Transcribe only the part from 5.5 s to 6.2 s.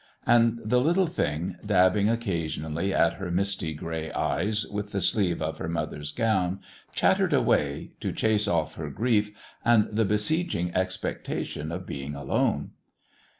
her mother's